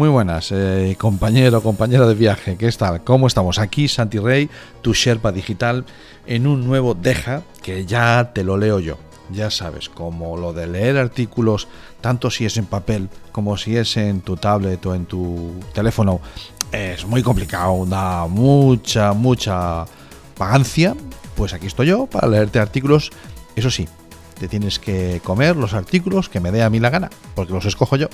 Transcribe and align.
Muy 0.00 0.08
buenas, 0.08 0.50
eh, 0.50 0.96
compañero, 0.98 1.62
compañera 1.62 2.06
de 2.06 2.14
viaje, 2.14 2.56
¿qué 2.56 2.72
tal? 2.72 3.04
¿Cómo 3.04 3.26
estamos? 3.26 3.58
Aquí 3.58 3.86
Santi 3.86 4.18
Rey, 4.18 4.48
tu 4.80 4.94
Sherpa 4.94 5.30
digital, 5.30 5.84
en 6.26 6.46
un 6.46 6.66
nuevo 6.66 6.94
Deja 6.94 7.42
que 7.62 7.84
ya 7.84 8.30
te 8.32 8.42
lo 8.42 8.56
leo 8.56 8.80
yo. 8.80 8.96
Ya 9.30 9.50
sabes, 9.50 9.90
como 9.90 10.38
lo 10.38 10.54
de 10.54 10.68
leer 10.68 10.96
artículos, 10.96 11.68
tanto 12.00 12.30
si 12.30 12.46
es 12.46 12.56
en 12.56 12.64
papel 12.64 13.10
como 13.30 13.58
si 13.58 13.76
es 13.76 13.94
en 13.98 14.22
tu 14.22 14.38
tablet 14.38 14.86
o 14.86 14.94
en 14.94 15.04
tu 15.04 15.52
teléfono, 15.74 16.22
es 16.72 17.04
muy 17.04 17.22
complicado, 17.22 17.84
da 17.84 18.26
mucha, 18.26 19.12
mucha 19.12 19.84
vagancia. 20.38 20.96
Pues 21.36 21.52
aquí 21.52 21.66
estoy 21.66 21.88
yo 21.88 22.06
para 22.06 22.26
leerte 22.26 22.58
artículos, 22.58 23.10
eso 23.54 23.70
sí, 23.70 23.86
te 24.38 24.48
tienes 24.48 24.78
que 24.78 25.20
comer 25.22 25.56
los 25.56 25.74
artículos 25.74 26.30
que 26.30 26.40
me 26.40 26.52
dé 26.52 26.62
a 26.62 26.70
mí 26.70 26.80
la 26.80 26.88
gana, 26.88 27.10
porque 27.34 27.52
los 27.52 27.66
escojo 27.66 27.96
yo. 27.96 28.08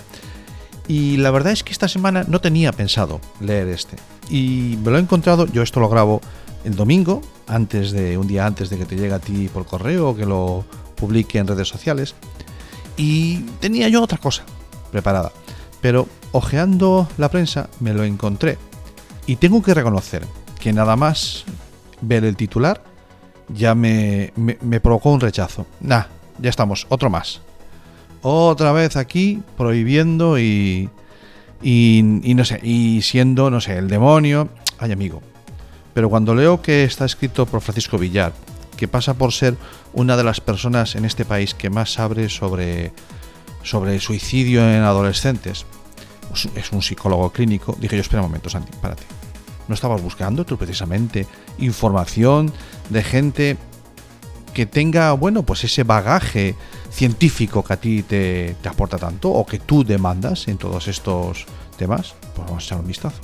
Y 0.88 1.16
la 1.16 1.30
verdad 1.30 1.52
es 1.52 1.64
que 1.64 1.72
esta 1.72 1.88
semana 1.88 2.24
no 2.28 2.40
tenía 2.40 2.72
pensado 2.72 3.20
leer 3.40 3.68
este. 3.68 3.96
Y 4.30 4.78
me 4.84 4.90
lo 4.90 4.98
he 4.98 5.00
encontrado, 5.00 5.46
yo 5.46 5.62
esto 5.62 5.80
lo 5.80 5.88
grabo 5.88 6.20
el 6.64 6.76
domingo, 6.76 7.22
antes 7.46 7.92
de 7.92 8.18
un 8.18 8.26
día 8.26 8.46
antes 8.46 8.70
de 8.70 8.78
que 8.78 8.86
te 8.86 8.96
llegue 8.96 9.14
a 9.14 9.18
ti 9.18 9.48
por 9.48 9.66
correo 9.66 10.10
o 10.10 10.16
que 10.16 10.26
lo 10.26 10.64
publique 10.96 11.38
en 11.38 11.46
redes 11.46 11.68
sociales. 11.68 12.14
Y 12.96 13.38
tenía 13.60 13.88
yo 13.88 14.02
otra 14.02 14.18
cosa 14.18 14.44
preparada. 14.92 15.32
Pero 15.80 16.08
ojeando 16.32 17.08
la 17.18 17.30
prensa 17.30 17.68
me 17.80 17.92
lo 17.92 18.04
encontré. 18.04 18.58
Y 19.26 19.36
tengo 19.36 19.62
que 19.62 19.74
reconocer 19.74 20.24
que 20.60 20.72
nada 20.72 20.96
más 20.96 21.44
ver 22.00 22.24
el 22.24 22.36
titular 22.36 22.82
ya 23.48 23.74
me, 23.74 24.32
me, 24.36 24.80
provocó 24.80 25.10
un 25.10 25.20
rechazo. 25.20 25.66
Nah, 25.80 26.04
ya 26.38 26.50
estamos, 26.50 26.86
otro 26.88 27.10
más 27.10 27.42
otra 28.26 28.72
vez 28.72 28.96
aquí 28.96 29.42
prohibiendo 29.56 30.38
y, 30.38 30.90
y, 31.62 32.02
no 32.02 32.44
sé, 32.44 32.60
y 32.62 33.02
siendo, 33.02 33.50
no 33.50 33.60
sé, 33.60 33.78
el 33.78 33.88
demonio. 33.88 34.48
Ay, 34.78 34.92
amigo. 34.92 35.22
Pero 35.94 36.10
cuando 36.10 36.34
leo 36.34 36.60
que 36.60 36.84
está 36.84 37.04
escrito 37.04 37.46
por 37.46 37.60
Francisco 37.60 37.98
Villar, 37.98 38.32
que 38.76 38.88
pasa 38.88 39.14
por 39.14 39.32
ser 39.32 39.56
una 39.94 40.16
de 40.16 40.24
las 40.24 40.40
personas 40.40 40.96
en 40.96 41.04
este 41.04 41.24
país 41.24 41.54
que 41.54 41.70
más 41.70 41.92
sabe 41.92 42.28
sobre, 42.28 42.92
sobre 43.62 43.98
suicidio 44.00 44.60
en 44.60 44.82
adolescentes, 44.82 45.64
pues 46.28 46.48
es 46.54 46.72
un 46.72 46.82
psicólogo 46.82 47.30
clínico, 47.30 47.76
dije 47.80 47.96
yo, 47.96 48.02
espera 48.02 48.22
un 48.22 48.28
momento, 48.28 48.50
Santi, 48.50 48.72
párate. 48.82 49.04
¿No 49.68 49.74
estabas 49.74 50.02
buscando 50.02 50.44
tú 50.44 50.58
precisamente 50.58 51.26
información 51.58 52.52
de 52.90 53.02
gente 53.02 53.56
que 54.52 54.66
tenga, 54.66 55.12
bueno, 55.12 55.44
pues 55.44 55.64
ese 55.64 55.84
bagaje 55.84 56.54
científico 56.96 57.62
que 57.62 57.72
a 57.74 57.76
ti 57.76 58.02
te, 58.02 58.56
aporta 58.64 58.96
tanto 58.96 59.30
o 59.30 59.44
que 59.44 59.58
tú 59.58 59.84
demandas 59.84 60.48
en 60.48 60.56
todos 60.56 60.88
estos 60.88 61.44
temas, 61.76 62.14
pues 62.34 62.48
vamos 62.48 62.64
a 62.64 62.66
echar 62.66 62.80
un 62.80 62.86
vistazo. 62.86 63.20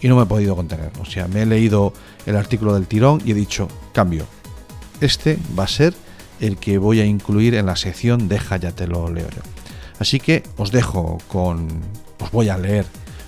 Y 0.00 0.06
no 0.06 0.14
me 0.14 0.22
he 0.22 0.26
podido 0.26 0.54
contener. 0.54 0.92
O 1.00 1.04
sea, 1.04 1.26
me 1.26 1.42
he 1.42 1.46
leído 1.46 1.92
el 2.26 2.36
artículo 2.36 2.74
del 2.74 2.86
tirón 2.86 3.20
y 3.24 3.32
he 3.32 3.34
dicho, 3.34 3.66
cambio. 3.92 4.24
Este 5.00 5.36
va 5.58 5.64
a 5.64 5.68
ser 5.68 5.94
el 6.38 6.56
que 6.58 6.78
voy 6.78 7.00
a 7.00 7.04
incluir 7.04 7.56
en 7.56 7.66
la 7.66 7.74
sección 7.74 8.28
Deja 8.28 8.56
ya 8.56 8.70
te 8.70 8.86
lo 8.86 9.10
leo 9.10 9.28
yo. 9.28 9.42
Así 9.98 10.20
que 10.20 10.44
os 10.56 10.70
dejo 10.70 11.18
con. 11.26 11.68
Os 12.20 12.30
voy 12.30 12.48
a 12.48 12.56
leer, 12.56 12.86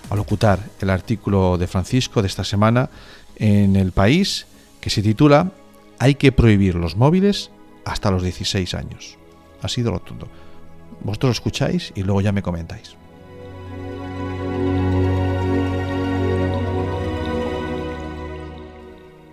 a 0.09 0.15
locutar 0.15 0.61
el 0.81 0.91
artículo 0.91 1.59
de 1.59 1.67
Francisco 1.67 2.23
de 2.23 2.29
esta 2.29 2.45
semana 2.45 2.91
en 3.37 3.75
El 3.75 3.91
País 3.91 4.47
que 4.81 4.91
se 4.91 5.03
titula 5.03 5.53
hay 5.99 6.15
que 6.15 6.33
prohibir 6.33 6.77
los 6.77 6.97
móviles 6.97 7.51
hasta 7.85 8.11
los 8.11 8.23
16 8.23 8.75
años. 8.75 9.20
Ha 9.63 9.69
sido 9.69 9.91
rotundo. 9.91 10.29
Vosotros 11.03 11.29
lo 11.29 11.33
escucháis 11.33 11.93
y 11.95 12.03
luego 12.03 12.21
ya 12.21 12.33
me 12.33 12.43
comentáis. 12.43 12.97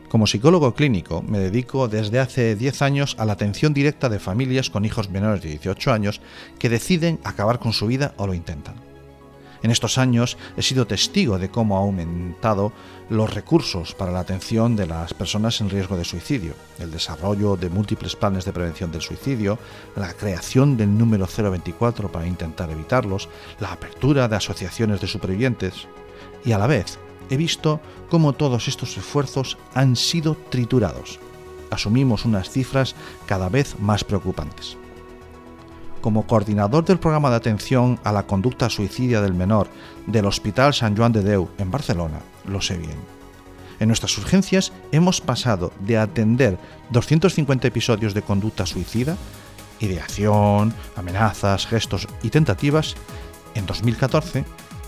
Como 0.09 0.25
psicólogo 0.25 0.73
clínico 0.73 1.21
me 1.21 1.37
dedico 1.37 1.89
desde 1.89 2.19
hace 2.19 2.55
10 2.55 2.81
años 2.81 3.15
a 3.19 3.25
la 3.25 3.33
atención 3.33 3.73
directa 3.73 4.07
de 4.07 4.19
familias 4.19 4.69
con 4.69 4.85
hijos 4.85 5.09
menores 5.09 5.41
de 5.41 5.49
18 5.49 5.91
años 5.91 6.21
que 6.59 6.69
deciden 6.69 7.19
acabar 7.25 7.59
con 7.59 7.73
su 7.73 7.87
vida 7.87 8.13
o 8.15 8.25
lo 8.25 8.33
intentan. 8.33 8.86
En 9.63 9.71
estos 9.71 9.97
años 9.97 10.37
he 10.55 10.61
sido 10.61 10.87
testigo 10.87 11.39
de 11.39 11.49
cómo 11.49 11.77
ha 11.77 11.81
aumentado 11.81 12.71
los 13.09 13.33
recursos 13.33 13.93
para 13.93 14.11
la 14.11 14.19
atención 14.19 14.75
de 14.75 14.85
las 14.85 15.13
personas 15.13 15.59
en 15.61 15.69
riesgo 15.69 15.97
de 15.97 16.05
suicidio, 16.05 16.53
el 16.79 16.91
desarrollo 16.91 17.55
de 17.55 17.69
múltiples 17.69 18.15
planes 18.15 18.45
de 18.45 18.53
prevención 18.53 18.91
del 18.91 19.01
suicidio, 19.01 19.57
la 19.95 20.13
creación 20.13 20.77
del 20.77 20.97
número 20.97 21.27
024 21.27 22.11
para 22.11 22.27
intentar 22.27 22.69
evitarlos, 22.69 23.29
la 23.59 23.71
apertura 23.71 24.27
de 24.27 24.35
asociaciones 24.35 25.01
de 25.01 25.07
supervivientes 25.07 25.87
y 26.45 26.51
a 26.51 26.57
la 26.57 26.67
vez 26.67 26.99
he 27.29 27.37
visto 27.37 27.79
cómo 28.09 28.33
todos 28.33 28.67
estos 28.67 28.97
esfuerzos 28.97 29.57
han 29.73 29.95
sido 29.95 30.35
triturados. 30.49 31.19
Asumimos 31.69 32.25
unas 32.25 32.49
cifras 32.49 32.95
cada 33.25 33.49
vez 33.49 33.77
más 33.79 34.03
preocupantes 34.03 34.77
como 36.07 36.25
coordinador 36.25 36.85
del 36.85 36.99
programa 36.99 37.29
de 37.29 37.35
atención 37.35 37.99
a 38.05 38.13
la 38.13 38.25
conducta 38.25 38.69
suicidia 38.69 39.19
del 39.19 39.33
menor 39.33 39.67
del 40.05 40.25
Hospital 40.25 40.73
San 40.73 40.95
Joan 40.95 41.11
de 41.11 41.21
Deu 41.21 41.49
en 41.57 41.69
Barcelona, 41.69 42.19
lo 42.45 42.61
sé 42.61 42.77
bien. 42.77 42.95
En 43.81 43.89
nuestras 43.89 44.17
urgencias 44.17 44.71
hemos 44.93 45.19
pasado 45.19 45.73
de 45.81 45.97
atender 45.97 46.57
250 46.91 47.67
episodios 47.67 48.13
de 48.13 48.21
conducta 48.21 48.65
suicida, 48.65 49.17
ideación, 49.81 50.73
amenazas, 50.95 51.67
gestos 51.67 52.07
y 52.23 52.29
tentativas 52.29 52.95
en 53.53 53.65
2014 53.65 54.45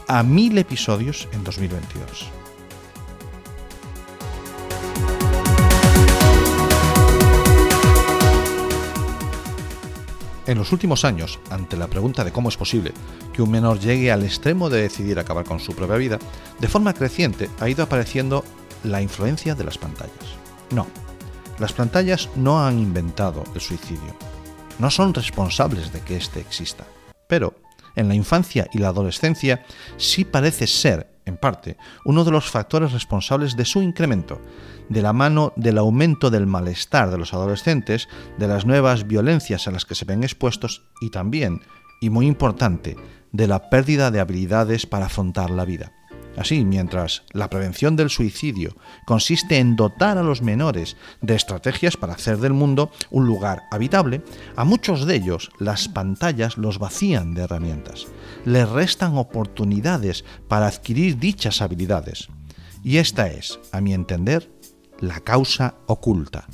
a 0.07 0.23
1000 0.23 0.57
episodios 0.57 1.27
en 1.33 1.43
2022. 1.43 2.38
En 10.49 10.57
los 10.57 10.71
últimos 10.71 11.05
años, 11.05 11.39
ante 11.51 11.77
la 11.77 11.85
pregunta 11.85 12.23
de 12.23 12.31
cómo 12.31 12.49
es 12.49 12.57
posible 12.57 12.91
que 13.33 13.43
un 13.43 13.51
menor 13.51 13.79
llegue 13.79 14.11
al 14.11 14.23
extremo 14.23 14.71
de 14.71 14.81
decidir 14.81 15.19
acabar 15.19 15.45
con 15.45 15.59
su 15.59 15.75
propia 15.75 15.97
vida, 15.97 16.17
de 16.59 16.67
forma 16.67 16.95
creciente 16.95 17.51
ha 17.59 17.69
ido 17.69 17.83
apareciendo 17.83 18.43
la 18.83 18.99
influencia 18.99 19.53
de 19.53 19.63
las 19.63 19.77
pantallas. 19.77 20.09
No, 20.71 20.87
las 21.59 21.73
pantallas 21.73 22.31
no 22.35 22.65
han 22.65 22.79
inventado 22.79 23.43
el 23.53 23.61
suicidio, 23.61 24.15
no 24.79 24.89
son 24.89 25.13
responsables 25.13 25.93
de 25.93 26.01
que 26.01 26.17
éste 26.17 26.39
exista, 26.39 26.83
pero 27.27 27.53
en 27.95 28.07
la 28.07 28.15
infancia 28.15 28.67
y 28.73 28.79
la 28.79 28.87
adolescencia 28.87 29.63
sí 29.97 30.25
parece 30.25 30.65
ser 30.65 31.11
en 31.29 31.37
parte, 31.37 31.77
uno 32.03 32.25
de 32.25 32.31
los 32.31 32.49
factores 32.49 32.91
responsables 32.91 33.55
de 33.55 33.63
su 33.63 33.81
incremento, 33.81 34.41
de 34.89 35.01
la 35.01 35.13
mano 35.13 35.53
del 35.55 35.77
aumento 35.77 36.29
del 36.29 36.47
malestar 36.47 37.09
de 37.09 37.17
los 37.17 37.33
adolescentes, 37.33 38.09
de 38.37 38.47
las 38.47 38.65
nuevas 38.65 39.07
violencias 39.07 39.67
a 39.67 39.71
las 39.71 39.85
que 39.85 39.95
se 39.95 40.05
ven 40.05 40.23
expuestos 40.23 40.83
y 40.99 41.09
también, 41.09 41.61
y 42.01 42.09
muy 42.09 42.27
importante, 42.27 42.97
de 43.31 43.47
la 43.47 43.69
pérdida 43.69 44.11
de 44.11 44.19
habilidades 44.19 44.85
para 44.85 45.05
afrontar 45.05 45.49
la 45.49 45.65
vida. 45.65 45.93
Así, 46.37 46.63
mientras 46.63 47.23
la 47.31 47.49
prevención 47.49 47.95
del 47.95 48.09
suicidio 48.09 48.75
consiste 49.05 49.57
en 49.57 49.75
dotar 49.75 50.17
a 50.17 50.23
los 50.23 50.41
menores 50.41 50.95
de 51.21 51.35
estrategias 51.35 51.97
para 51.97 52.13
hacer 52.13 52.37
del 52.37 52.53
mundo 52.53 52.91
un 53.09 53.25
lugar 53.25 53.63
habitable, 53.71 54.21
a 54.55 54.63
muchos 54.63 55.05
de 55.05 55.15
ellos 55.15 55.51
las 55.59 55.87
pantallas 55.89 56.57
los 56.57 56.79
vacían 56.79 57.33
de 57.33 57.43
herramientas, 57.43 58.07
les 58.45 58.69
restan 58.69 59.17
oportunidades 59.17 60.23
para 60.47 60.67
adquirir 60.67 61.17
dichas 61.17 61.61
habilidades. 61.61 62.29
Y 62.83 62.97
esta 62.97 63.27
es, 63.27 63.59
a 63.71 63.81
mi 63.81 63.93
entender, 63.93 64.49
la 64.99 65.19
causa 65.19 65.75
oculta. 65.87 66.47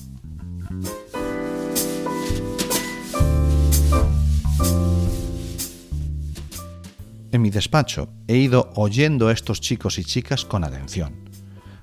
En 7.35 7.41
mi 7.41 7.49
despacho 7.49 8.07
he 8.29 8.37
ido 8.37 8.71
oyendo 8.75 9.27
a 9.27 9.33
estos 9.33 9.59
chicos 9.59 9.99
y 9.99 10.05
chicas 10.05 10.45
con 10.45 10.63
atención. 10.63 11.29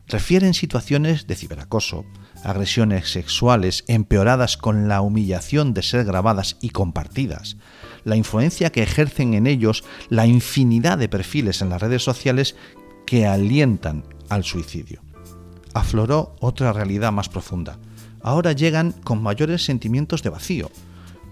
Refieren 0.09 0.55
situaciones 0.55 1.27
de 1.27 1.35
ciberacoso, 1.35 2.07
agresiones 2.43 3.13
sexuales 3.13 3.85
empeoradas 3.87 4.57
con 4.57 4.89
la 4.89 5.03
humillación 5.03 5.75
de 5.75 5.83
ser 5.83 6.07
grabadas 6.07 6.57
y 6.63 6.71
compartidas, 6.71 7.59
la 8.05 8.17
influencia 8.17 8.73
que 8.73 8.83
ejercen 8.83 9.35
en 9.35 9.47
ellos 9.47 9.85
la 10.09 10.27
infinidad 10.27 10.97
de 10.97 11.11
perfiles 11.11 11.61
en 11.61 11.69
las 11.69 11.83
redes 11.83 12.03
sociales 12.03 12.57
que 13.05 13.27
alientan 13.27 14.07
al 14.31 14.45
suicidio. 14.45 15.03
Afloró 15.75 16.35
otra 16.41 16.73
realidad 16.73 17.13
más 17.13 17.29
profunda. 17.29 17.79
Ahora 18.23 18.53
llegan 18.53 18.93
con 18.93 19.23
mayores 19.23 19.67
sentimientos 19.67 20.23
de 20.23 20.31
vacío, 20.31 20.71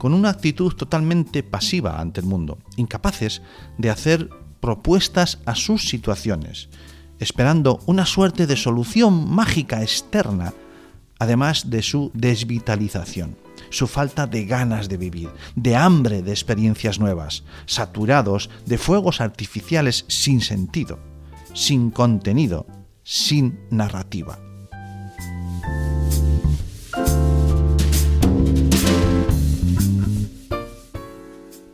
con 0.00 0.14
una 0.14 0.30
actitud 0.30 0.72
totalmente 0.72 1.42
pasiva 1.42 2.00
ante 2.00 2.22
el 2.22 2.26
mundo, 2.26 2.56
incapaces 2.76 3.42
de 3.76 3.90
hacer 3.90 4.30
propuestas 4.58 5.40
a 5.44 5.54
sus 5.54 5.90
situaciones, 5.90 6.70
esperando 7.18 7.80
una 7.84 8.06
suerte 8.06 8.46
de 8.46 8.56
solución 8.56 9.30
mágica 9.30 9.82
externa 9.82 10.54
además 11.18 11.68
de 11.68 11.82
su 11.82 12.10
desvitalización, 12.14 13.36
su 13.68 13.86
falta 13.86 14.26
de 14.26 14.46
ganas 14.46 14.88
de 14.88 14.96
vivir, 14.96 15.28
de 15.54 15.76
hambre 15.76 16.22
de 16.22 16.30
experiencias 16.30 16.98
nuevas, 16.98 17.44
saturados 17.66 18.48
de 18.64 18.78
fuegos 18.78 19.20
artificiales 19.20 20.06
sin 20.08 20.40
sentido, 20.40 20.98
sin 21.52 21.90
contenido, 21.90 22.66
sin 23.04 23.60
narrativa. 23.68 24.38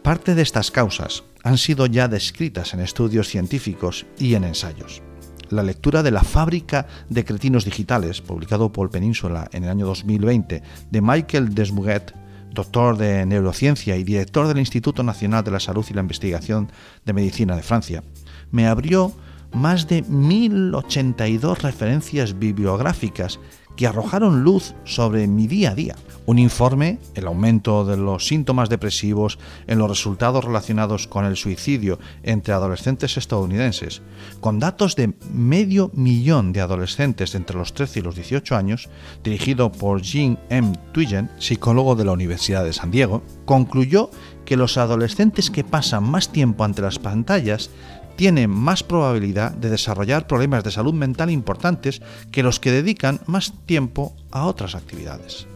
Parte 0.07 0.37
de 0.37 0.43
estas 0.43 0.71
causas 0.71 1.25
han 1.43 1.59
sido 1.59 1.87
ya 1.87 2.07
descritas 2.07 2.75
en 2.75 2.79
estudios 2.79 3.27
científicos 3.27 4.07
y 4.21 4.37
en 4.37 4.45
ensayos. 4.45 5.03
La 5.51 5.65
lectura 5.65 6.05
de 6.05 6.13
La 6.13 6.23
fábrica 6.23 6.87
de 7.09 7.25
cretinos 7.25 7.65
digitales, 7.65 8.21
publicado 8.21 8.71
por 8.71 8.89
Península 8.89 9.49
en 9.53 9.65
el 9.65 9.71
año 9.71 9.85
2020, 9.85 10.63
de 10.93 11.01
Michael 11.01 11.57
Desmuguet, 11.57 12.15
doctor 12.53 12.97
de 12.97 13.27
neurociencia 13.27 13.97
y 13.97 14.05
director 14.05 14.47
del 14.47 14.61
Instituto 14.61 15.03
Nacional 15.03 15.43
de 15.43 15.51
la 15.51 15.59
Salud 15.59 15.85
y 15.91 15.95
la 15.95 16.03
Investigación 16.03 16.71
de 17.05 17.13
Medicina 17.13 17.57
de 17.57 17.65
Francia, 17.65 18.05
me 18.53 18.69
abrió 18.69 19.13
más 19.53 19.89
de 19.89 20.03
1082 20.03 21.63
referencias 21.63 22.39
bibliográficas 22.39 23.41
que 23.77 23.87
arrojaron 23.87 24.43
luz 24.43 24.75
sobre 24.85 25.27
mi 25.27 25.47
día 25.47 25.71
a 25.71 25.75
día. 25.75 25.97
Un 26.27 26.41
informe, 26.41 26.99
el 27.15 27.29
aumento 27.29 27.85
de 27.85 27.97
los 27.97 28.27
síntomas 28.27 28.69
depresivos 28.69 29.39
en 29.69 29.79
los 29.79 29.89
resultados 29.89 30.45
relacionados 30.45 31.07
con 31.07 31.25
el 31.25 31.37
suicidio 31.37 32.01
entre 32.25 32.53
adolescentes 32.53 33.17
estadounidenses, 33.17 34.03
con 34.41 34.59
datos 34.59 34.97
de 34.97 35.15
medio 35.33 35.93
millón 35.95 36.53
de 36.53 36.63
adolescentes 36.63 37.37
entre 37.37 37.57
los 37.57 37.75
13 37.75 38.01
y 38.01 38.03
los 38.03 38.17
18 38.17 38.57
años, 38.57 38.89
dirigido 39.23 39.71
por 39.71 40.03
Jean 40.03 40.39
M. 40.49 40.73
Twigen, 40.93 41.31
psicólogo 41.39 41.95
de 41.95 42.05
la 42.05 42.13
Universidad 42.13 42.65
de 42.65 42.73
San 42.73 42.91
Diego, 42.91 43.23
concluyó 43.45 44.11
que 44.45 44.57
los 44.57 44.79
adolescentes 44.79 45.51
que 45.51 45.65
pasan 45.65 46.11
más 46.11 46.33
tiempo 46.33 46.65
ante 46.65 46.83
las 46.83 46.99
pantallas 46.99 47.71
tienen 48.17 48.51
más 48.51 48.83
probabilidad 48.83 49.53
de 49.53 49.71
desarrollar 49.71 50.27
problemas 50.27 50.65
de 50.65 50.71
salud 50.71 50.95
mental 50.95 51.31
importantes 51.31 52.03
que 52.33 52.43
los 52.43 52.61
que 52.61 52.73
dedican 52.73 53.21
más 53.27 53.53
tiempo 53.67 54.15
a 54.31 54.47
otras 54.47 54.75
actividades. 54.75 55.47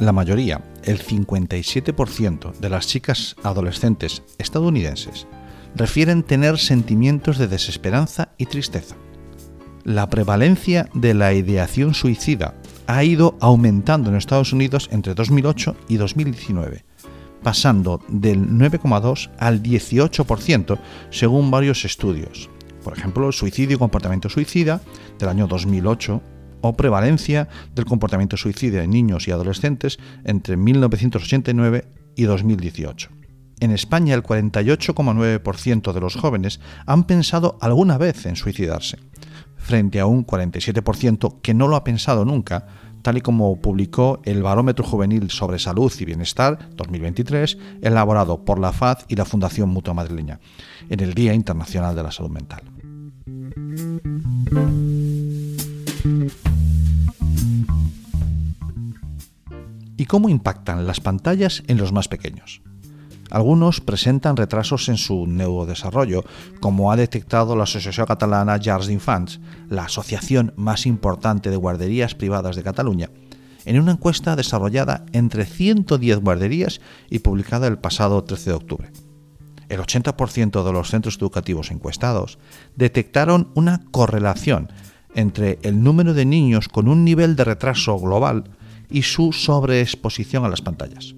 La 0.00 0.12
mayoría, 0.12 0.62
el 0.84 1.00
57% 1.02 2.54
de 2.54 2.68
las 2.68 2.86
chicas 2.86 3.34
adolescentes 3.42 4.22
estadounidenses, 4.38 5.26
refieren 5.74 6.22
tener 6.22 6.58
sentimientos 6.58 7.36
de 7.36 7.48
desesperanza 7.48 8.28
y 8.38 8.46
tristeza. 8.46 8.94
La 9.84 10.08
prevalencia 10.08 10.88
de 10.94 11.14
la 11.14 11.32
ideación 11.32 11.94
suicida 11.94 12.54
ha 12.88 13.04
ido 13.04 13.36
aumentando 13.40 14.08
en 14.08 14.16
Estados 14.16 14.52
Unidos 14.54 14.88
entre 14.90 15.14
2008 15.14 15.76
y 15.88 15.98
2019, 15.98 16.86
pasando 17.42 18.00
del 18.08 18.48
9,2 18.48 19.30
al 19.38 19.62
18% 19.62 20.78
según 21.10 21.50
varios 21.50 21.84
estudios. 21.84 22.48
Por 22.82 22.96
ejemplo, 22.96 23.30
suicidio 23.30 23.76
y 23.76 23.78
comportamiento 23.78 24.30
suicida 24.30 24.80
del 25.18 25.28
año 25.28 25.46
2008 25.46 26.22
o 26.62 26.76
prevalencia 26.76 27.48
del 27.74 27.84
comportamiento 27.84 28.38
suicida 28.38 28.82
en 28.82 28.90
niños 28.90 29.28
y 29.28 29.32
adolescentes 29.32 29.98
entre 30.24 30.56
1989 30.56 31.84
y 32.16 32.22
2018. 32.22 33.10
En 33.60 33.72
España 33.72 34.14
el 34.14 34.22
48,9% 34.22 35.92
de 35.92 36.00
los 36.00 36.16
jóvenes 36.16 36.60
han 36.86 37.04
pensado 37.04 37.58
alguna 37.60 37.98
vez 37.98 38.24
en 38.24 38.36
suicidarse, 38.36 38.98
frente 39.68 40.00
a 40.00 40.06
un 40.06 40.24
47% 40.26 41.42
que 41.42 41.52
no 41.52 41.68
lo 41.68 41.76
ha 41.76 41.84
pensado 41.84 42.24
nunca, 42.24 42.68
tal 43.02 43.18
y 43.18 43.20
como 43.20 43.60
publicó 43.60 44.22
el 44.24 44.42
Barómetro 44.42 44.82
Juvenil 44.82 45.30
sobre 45.30 45.58
Salud 45.58 45.92
y 46.00 46.06
Bienestar 46.06 46.70
2023, 46.74 47.58
elaborado 47.82 48.46
por 48.46 48.58
la 48.58 48.72
FAD 48.72 49.00
y 49.08 49.16
la 49.16 49.26
Fundación 49.26 49.68
Mutua 49.68 49.92
Madrileña, 49.92 50.40
en 50.88 51.00
el 51.00 51.12
Día 51.12 51.34
Internacional 51.34 51.94
de 51.94 52.02
la 52.02 52.10
Salud 52.10 52.30
Mental. 52.30 52.62
¿Y 59.98 60.06
cómo 60.06 60.30
impactan 60.30 60.86
las 60.86 61.00
pantallas 61.00 61.62
en 61.66 61.76
los 61.76 61.92
más 61.92 62.08
pequeños? 62.08 62.62
Algunos 63.30 63.80
presentan 63.80 64.36
retrasos 64.36 64.88
en 64.88 64.96
su 64.96 65.26
neurodesarrollo, 65.26 66.24
como 66.60 66.90
ha 66.90 66.96
detectado 66.96 67.56
la 67.56 67.64
Asociación 67.64 68.06
Catalana 68.06 68.56
Llars 68.56 68.86
d'Infants, 68.86 69.40
la 69.68 69.84
asociación 69.84 70.54
más 70.56 70.86
importante 70.86 71.50
de 71.50 71.56
guarderías 71.56 72.14
privadas 72.14 72.56
de 72.56 72.62
Cataluña, 72.62 73.10
en 73.66 73.78
una 73.78 73.92
encuesta 73.92 74.34
desarrollada 74.34 75.04
entre 75.12 75.44
110 75.44 76.20
guarderías 76.20 76.80
y 77.10 77.18
publicada 77.18 77.66
el 77.66 77.78
pasado 77.78 78.24
13 78.24 78.50
de 78.50 78.56
octubre. 78.56 78.92
El 79.68 79.80
80% 79.80 80.64
de 80.64 80.72
los 80.72 80.88
centros 80.88 81.18
educativos 81.18 81.70
encuestados 81.70 82.38
detectaron 82.76 83.50
una 83.54 83.82
correlación 83.90 84.72
entre 85.14 85.58
el 85.62 85.82
número 85.82 86.14
de 86.14 86.24
niños 86.24 86.68
con 86.68 86.88
un 86.88 87.04
nivel 87.04 87.36
de 87.36 87.44
retraso 87.44 87.98
global 87.98 88.44
y 88.88 89.02
su 89.02 89.32
sobreexposición 89.32 90.46
a 90.46 90.48
las 90.48 90.62
pantallas. 90.62 91.14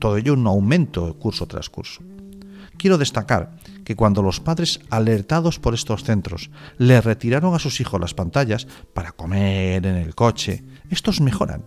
Todo 0.00 0.16
ello 0.16 0.32
un 0.32 0.46
aumento 0.46 1.16
curso 1.18 1.46
tras 1.46 1.68
curso. 1.68 2.02
Quiero 2.78 2.96
destacar 2.96 3.56
que 3.84 3.94
cuando 3.94 4.22
los 4.22 4.40
padres 4.40 4.80
alertados 4.88 5.58
por 5.58 5.74
estos 5.74 6.04
centros 6.04 6.50
le 6.78 7.02
retiraron 7.02 7.54
a 7.54 7.58
sus 7.58 7.80
hijos 7.82 8.00
las 8.00 8.14
pantallas 8.14 8.66
para 8.94 9.12
comer 9.12 9.84
en 9.84 9.96
el 9.96 10.14
coche, 10.14 10.64
estos 10.88 11.20
mejoran, 11.20 11.62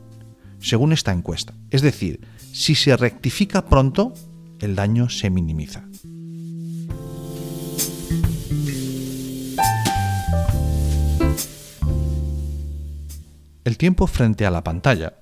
según 0.60 0.94
esta 0.94 1.12
encuesta. 1.12 1.54
Es 1.70 1.84
decir, 1.84 2.28
si 2.52 2.74
se 2.74 2.98
rectifica 2.98 3.66
pronto, 3.66 4.16
el 4.60 4.76
daño 4.76 5.10
se 5.10 5.30
minimiza. 5.30 5.86
El 13.64 13.78
tiempo 13.78 14.08
frente 14.08 14.48
a 14.48 14.52
la 14.52 14.64
pantalla 14.64 15.14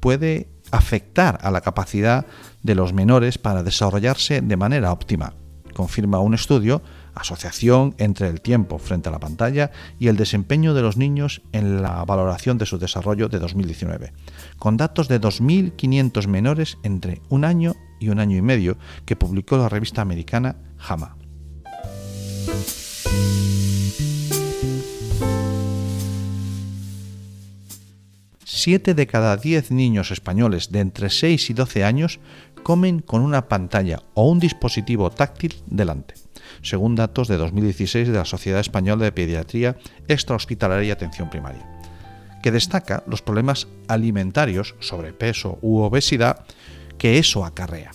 puede 0.00 0.48
afectar 0.72 1.38
a 1.42 1.50
la 1.50 1.60
capacidad 1.60 2.26
de 2.62 2.74
los 2.74 2.92
menores 2.92 3.38
para 3.38 3.62
desarrollarse 3.62 4.40
de 4.40 4.56
manera 4.56 4.90
óptima, 4.90 5.34
confirma 5.72 6.18
un 6.18 6.34
estudio, 6.34 6.82
asociación 7.14 7.94
entre 7.98 8.28
el 8.28 8.40
tiempo 8.40 8.78
frente 8.78 9.08
a 9.08 9.12
la 9.12 9.20
pantalla 9.20 9.70
y 9.98 10.08
el 10.08 10.16
desempeño 10.16 10.74
de 10.74 10.82
los 10.82 10.96
niños 10.96 11.42
en 11.52 11.82
la 11.82 12.04
valoración 12.04 12.58
de 12.58 12.66
su 12.66 12.78
desarrollo 12.78 13.28
de 13.28 13.38
2019, 13.38 14.12
con 14.58 14.76
datos 14.76 15.08
de 15.08 15.20
2.500 15.20 16.26
menores 16.26 16.78
entre 16.82 17.20
un 17.28 17.44
año 17.44 17.74
y 18.00 18.08
un 18.08 18.18
año 18.18 18.36
y 18.36 18.42
medio 18.42 18.78
que 19.04 19.16
publicó 19.16 19.56
la 19.56 19.68
revista 19.68 20.02
americana 20.02 20.56
JAMA. 20.78 21.16
7 28.62 28.94
de 28.94 29.08
cada 29.08 29.36
10 29.36 29.72
niños 29.72 30.12
españoles 30.12 30.70
de 30.70 30.78
entre 30.78 31.10
6 31.10 31.50
y 31.50 31.52
12 31.52 31.82
años 31.82 32.20
comen 32.62 33.00
con 33.00 33.22
una 33.22 33.48
pantalla 33.48 34.04
o 34.14 34.30
un 34.30 34.38
dispositivo 34.38 35.10
táctil 35.10 35.56
delante, 35.66 36.14
según 36.62 36.94
datos 36.94 37.26
de 37.26 37.38
2016 37.38 38.06
de 38.06 38.14
la 38.14 38.24
Sociedad 38.24 38.60
Española 38.60 39.02
de 39.02 39.10
Pediatría 39.10 39.78
Extrahospitalaria 40.06 40.86
y 40.86 40.90
Atención 40.92 41.28
Primaria, 41.28 41.68
que 42.40 42.52
destaca 42.52 43.02
los 43.08 43.20
problemas 43.20 43.66
alimentarios, 43.88 44.76
sobrepeso 44.78 45.58
u 45.60 45.80
obesidad 45.80 46.44
que 46.98 47.18
eso 47.18 47.44
acarrea. 47.44 47.90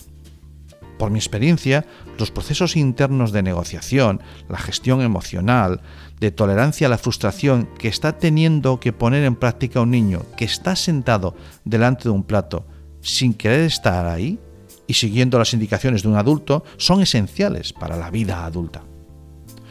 Por 0.98 1.10
mi 1.10 1.18
experiencia, 1.18 1.86
los 2.18 2.30
procesos 2.30 2.76
internos 2.76 3.30
de 3.30 3.42
negociación, 3.42 4.20
la 4.48 4.58
gestión 4.58 5.00
emocional, 5.00 5.80
de 6.18 6.32
tolerancia 6.32 6.88
a 6.88 6.90
la 6.90 6.98
frustración 6.98 7.68
que 7.78 7.88
está 7.88 8.18
teniendo 8.18 8.80
que 8.80 8.92
poner 8.92 9.24
en 9.24 9.36
práctica 9.36 9.80
un 9.80 9.92
niño 9.92 10.22
que 10.36 10.44
está 10.44 10.74
sentado 10.74 11.36
delante 11.64 12.04
de 12.04 12.10
un 12.10 12.24
plato 12.24 12.66
sin 13.00 13.32
querer 13.32 13.60
estar 13.60 14.06
ahí 14.06 14.40
y 14.88 14.94
siguiendo 14.94 15.38
las 15.38 15.54
indicaciones 15.54 16.02
de 16.02 16.08
un 16.08 16.16
adulto 16.16 16.64
son 16.76 17.00
esenciales 17.00 17.72
para 17.72 17.96
la 17.96 18.10
vida 18.10 18.44
adulta. 18.44 18.82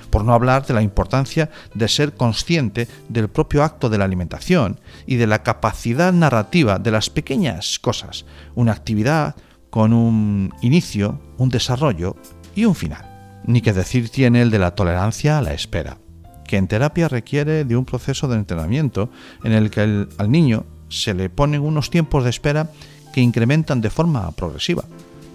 Por 0.10 0.24
no 0.24 0.34
hablar 0.34 0.66
de 0.66 0.74
la 0.74 0.82
importancia 0.82 1.50
de 1.74 1.90
ser 1.90 2.14
consciente 2.14 2.88
del 3.10 3.28
propio 3.28 3.64
acto 3.64 3.90
de 3.90 3.98
la 3.98 4.06
alimentación 4.06 4.80
y 5.06 5.18
de 5.18 5.28
la 5.28 5.44
capacidad 5.44 6.14
narrativa 6.14 6.80
de 6.80 6.92
las 6.92 7.10
pequeñas 7.10 7.78
cosas, 7.80 8.26
una 8.56 8.72
actividad 8.72 9.36
con 9.78 9.94
un 9.94 10.52
inicio, 10.62 11.20
un 11.38 11.50
desarrollo 11.50 12.16
y 12.56 12.66
un 12.66 12.74
final. 12.74 13.06
Ni 13.46 13.62
que 13.62 13.74
decir 13.74 14.10
tiene 14.10 14.42
el 14.42 14.50
de 14.50 14.58
la 14.58 14.74
tolerancia 14.74 15.38
a 15.38 15.42
la 15.44 15.54
espera, 15.54 16.00
que 16.48 16.58
en 16.58 16.68
terapia 16.68 17.08
requiere 17.08 17.64
de 17.64 17.78
un 17.78 17.86
proceso 17.86 18.28
de 18.28 18.38
entrenamiento 18.38 19.12
en 19.44 19.52
el 19.52 19.70
que 19.70 19.82
al 19.82 20.32
niño 20.32 20.66
se 20.90 21.14
le 21.14 21.30
ponen 21.30 21.62
unos 21.62 21.92
tiempos 21.92 22.24
de 22.24 22.32
espera 22.32 22.72
que 23.14 23.22
incrementan 23.22 23.80
de 23.80 23.92
forma 23.92 24.32
progresiva. 24.32 24.84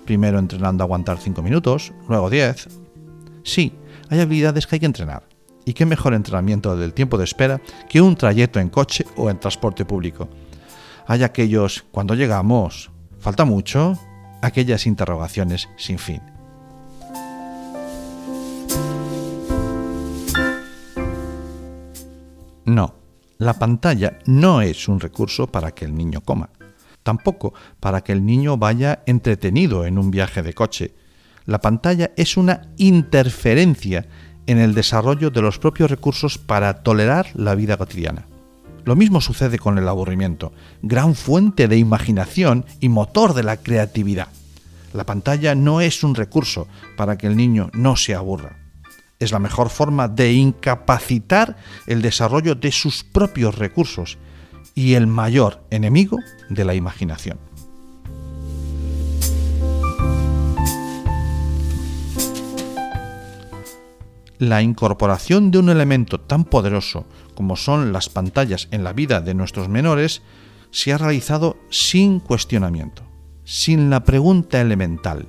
Primero 0.06 0.40
entrenando 0.40 0.82
a 0.82 0.86
aguantar 0.86 1.18
5 1.18 1.40
minutos, 1.40 1.92
luego 2.08 2.28
10. 2.28 2.66
Sí, 3.44 3.72
hay 4.08 4.18
habilidades 4.18 4.66
que 4.66 4.74
hay 4.74 4.80
que 4.80 4.86
entrenar. 4.86 5.22
¿Y 5.64 5.72
qué 5.72 5.86
mejor 5.86 6.14
entrenamiento 6.14 6.76
del 6.76 6.94
tiempo 6.94 7.16
de 7.16 7.22
espera 7.22 7.60
que 7.88 8.00
un 8.00 8.16
trayecto 8.16 8.58
en 8.58 8.70
coche 8.70 9.06
o 9.16 9.30
en 9.30 9.38
transporte 9.38 9.84
público? 9.84 10.28
Hay 11.06 11.22
aquellos, 11.22 11.84
cuando 11.92 12.16
llegamos, 12.16 12.90
¿falta 13.20 13.44
mucho? 13.44 13.96
Aquellas 14.42 14.86
interrogaciones 14.86 15.68
sin 15.76 15.98
fin. 15.98 16.20
No, 22.64 22.94
la 23.38 23.54
pantalla 23.54 24.18
no 24.26 24.62
es 24.62 24.88
un 24.88 25.00
recurso 25.00 25.46
para 25.46 25.72
que 25.72 25.84
el 25.84 25.94
niño 25.94 26.20
coma, 26.20 26.50
tampoco 27.02 27.54
para 27.80 28.02
que 28.02 28.12
el 28.12 28.24
niño 28.24 28.56
vaya 28.56 29.02
entretenido 29.06 29.84
en 29.84 29.98
un 29.98 30.10
viaje 30.10 30.42
de 30.42 30.52
coche. 30.52 30.94
La 31.44 31.60
pantalla 31.60 32.12
es 32.16 32.36
una 32.36 32.68
interferencia 32.76 34.06
en 34.46 34.58
el 34.58 34.74
desarrollo 34.74 35.30
de 35.30 35.42
los 35.42 35.58
propios 35.58 35.90
recursos 35.90 36.38
para 36.38 36.82
tolerar 36.82 37.26
la 37.34 37.54
vida 37.54 37.76
cotidiana. 37.76 38.26
Lo 38.84 38.96
mismo 38.96 39.20
sucede 39.20 39.58
con 39.58 39.78
el 39.78 39.88
aburrimiento, 39.88 40.52
gran 40.82 41.14
fuente 41.14 41.68
de 41.68 41.76
imaginación 41.76 42.66
y 42.80 42.88
motor 42.88 43.32
de 43.32 43.44
la 43.44 43.58
creatividad. 43.58 44.28
La 44.92 45.04
pantalla 45.04 45.54
no 45.54 45.80
es 45.80 46.02
un 46.02 46.14
recurso 46.14 46.66
para 46.96 47.16
que 47.16 47.26
el 47.26 47.36
niño 47.36 47.70
no 47.74 47.96
se 47.96 48.14
aburra. 48.14 48.56
Es 49.20 49.30
la 49.30 49.38
mejor 49.38 49.70
forma 49.70 50.08
de 50.08 50.32
incapacitar 50.32 51.56
el 51.86 52.02
desarrollo 52.02 52.56
de 52.56 52.72
sus 52.72 53.04
propios 53.04 53.56
recursos 53.56 54.18
y 54.74 54.94
el 54.94 55.06
mayor 55.06 55.62
enemigo 55.70 56.18
de 56.48 56.64
la 56.64 56.74
imaginación. 56.74 57.38
la 64.42 64.60
incorporación 64.60 65.52
de 65.52 65.58
un 65.58 65.68
elemento 65.68 66.18
tan 66.18 66.44
poderoso 66.44 67.06
como 67.34 67.56
son 67.56 67.92
las 67.92 68.08
pantallas 68.08 68.68
en 68.70 68.84
la 68.84 68.92
vida 68.92 69.20
de 69.20 69.34
nuestros 69.34 69.68
menores 69.68 70.22
se 70.70 70.92
ha 70.92 70.98
realizado 70.98 71.56
sin 71.70 72.20
cuestionamiento, 72.20 73.02
sin 73.44 73.90
la 73.90 74.04
pregunta 74.04 74.60
elemental 74.60 75.28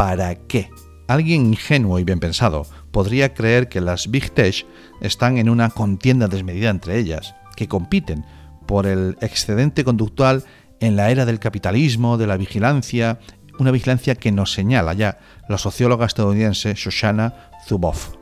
¿para 0.00 0.34
qué? 0.34 0.70
Alguien 1.08 1.46
ingenuo 1.46 1.98
y 1.98 2.04
bien 2.04 2.20
pensado 2.20 2.66
podría 2.90 3.34
creer 3.34 3.68
que 3.68 3.82
las 3.82 4.10
Big 4.10 4.30
Tech 4.30 4.66
están 5.02 5.36
en 5.36 5.50
una 5.50 5.68
contienda 5.68 6.26
desmedida 6.26 6.70
entre 6.70 6.98
ellas, 6.98 7.34
que 7.54 7.68
compiten 7.68 8.24
por 8.66 8.86
el 8.86 9.18
excedente 9.20 9.84
conductual 9.84 10.44
en 10.80 10.96
la 10.96 11.10
era 11.10 11.26
del 11.26 11.38
capitalismo, 11.38 12.16
de 12.16 12.26
la 12.26 12.38
vigilancia, 12.38 13.18
una 13.58 13.72
vigilancia 13.72 14.14
que 14.14 14.32
nos 14.32 14.54
señala 14.54 14.94
ya 14.94 15.18
la 15.50 15.58
socióloga 15.58 16.06
estadounidense 16.06 16.72
Shoshana 16.74 17.50
Zuboff 17.66 18.19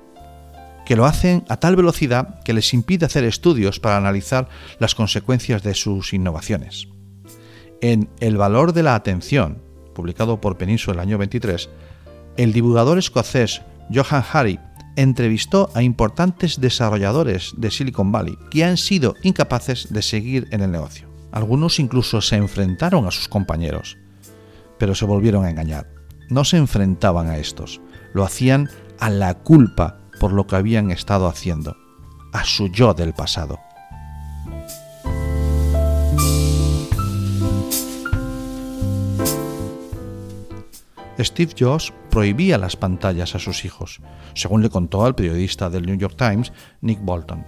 que 0.88 0.96
lo 0.96 1.04
hacen 1.04 1.44
a 1.50 1.58
tal 1.58 1.76
velocidad 1.76 2.40
que 2.44 2.54
les 2.54 2.72
impide 2.72 3.04
hacer 3.04 3.22
estudios 3.22 3.78
para 3.78 3.98
analizar 3.98 4.48
las 4.78 4.94
consecuencias 4.94 5.62
de 5.62 5.74
sus 5.74 6.14
innovaciones. 6.14 6.88
En 7.82 8.08
El 8.20 8.38
valor 8.38 8.72
de 8.72 8.82
la 8.82 8.94
atención, 8.94 9.60
publicado 9.94 10.40
por 10.40 10.56
Peninsula 10.56 10.94
el 10.94 11.06
año 11.06 11.18
23, 11.18 11.68
el 12.38 12.54
divulgador 12.54 12.96
escocés 12.96 13.60
Johan 13.94 14.24
Hari 14.32 14.60
entrevistó 14.96 15.68
a 15.74 15.82
importantes 15.82 16.58
desarrolladores 16.58 17.52
de 17.58 17.70
Silicon 17.70 18.10
Valley 18.10 18.38
que 18.50 18.64
han 18.64 18.78
sido 18.78 19.14
incapaces 19.22 19.92
de 19.92 20.00
seguir 20.00 20.48
en 20.52 20.62
el 20.62 20.70
negocio. 20.70 21.06
Algunos 21.32 21.80
incluso 21.80 22.22
se 22.22 22.36
enfrentaron 22.36 23.06
a 23.06 23.10
sus 23.10 23.28
compañeros, 23.28 23.98
pero 24.78 24.94
se 24.94 25.04
volvieron 25.04 25.44
a 25.44 25.50
engañar. 25.50 25.86
No 26.30 26.46
se 26.46 26.56
enfrentaban 26.56 27.26
a 27.28 27.36
estos, 27.36 27.82
lo 28.14 28.24
hacían 28.24 28.70
a 28.98 29.10
la 29.10 29.34
culpa 29.34 29.97
por 30.18 30.32
lo 30.32 30.46
que 30.46 30.56
habían 30.56 30.90
estado 30.90 31.26
haciendo, 31.26 31.76
a 32.32 32.44
su 32.44 32.68
yo 32.68 32.94
del 32.94 33.14
pasado. 33.14 33.58
Steve 41.24 41.52
Jobs 41.58 41.92
prohibía 42.10 42.58
las 42.58 42.76
pantallas 42.76 43.34
a 43.34 43.38
sus 43.38 43.64
hijos, 43.64 44.00
según 44.34 44.62
le 44.62 44.70
contó 44.70 45.04
al 45.04 45.14
periodista 45.14 45.68
del 45.68 45.86
New 45.86 45.96
York 45.96 46.14
Times, 46.16 46.52
Nick 46.80 47.00
Bolton. 47.02 47.44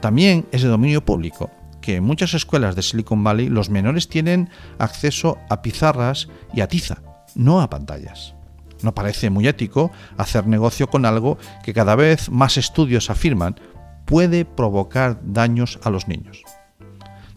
También 0.00 0.46
es 0.52 0.62
de 0.62 0.68
dominio 0.68 1.04
público 1.04 1.50
que 1.80 1.96
en 1.96 2.04
muchas 2.04 2.32
escuelas 2.32 2.76
de 2.76 2.82
Silicon 2.82 3.22
Valley 3.22 3.48
los 3.48 3.68
menores 3.68 4.08
tienen 4.08 4.48
acceso 4.78 5.36
a 5.50 5.60
pizarras 5.60 6.28
y 6.54 6.62
a 6.62 6.68
tiza, 6.68 7.02
no 7.34 7.60
a 7.60 7.68
pantallas. 7.68 8.34
No 8.82 8.94
parece 8.94 9.30
muy 9.30 9.46
ético 9.48 9.90
hacer 10.16 10.46
negocio 10.46 10.88
con 10.88 11.06
algo 11.06 11.38
que 11.62 11.74
cada 11.74 11.96
vez 11.96 12.30
más 12.30 12.56
estudios 12.56 13.10
afirman 13.10 13.56
puede 14.04 14.44
provocar 14.44 15.20
daños 15.22 15.78
a 15.82 15.90
los 15.90 16.08
niños. 16.08 16.42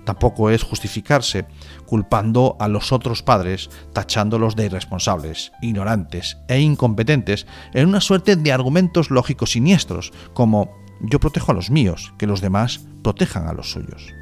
Tampoco 0.08 0.50
es 0.50 0.64
justificarse 0.64 1.46
culpando 1.86 2.56
a 2.62 2.70
los 2.70 2.94
otros 2.94 3.24
padres, 3.24 3.70
tachándolos 3.92 4.56
de 4.56 4.68
irresponsables, 4.68 5.52
ignorantes 5.62 6.38
e 6.48 6.62
incompetentes 6.62 7.46
en 7.74 7.90
una 7.90 8.00
suerte 8.00 8.38
de 8.38 8.54
argumentos 8.54 9.12
lógicos 9.12 9.52
siniestros, 9.52 10.14
como 10.34 10.72
yo 11.02 11.20
protejo 11.20 11.52
a 11.52 11.56
los 11.56 11.70
míos, 11.70 12.14
que 12.18 12.26
los 12.26 12.40
demás 12.40 12.88
protejan 13.04 13.50
a 13.50 13.54
los 13.54 13.72
suyos. 13.72 14.14